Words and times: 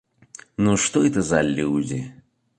Ну 0.57 0.77
что 0.77 1.05
это 1.05 1.21
за 1.21 1.41
люди? 1.43 2.11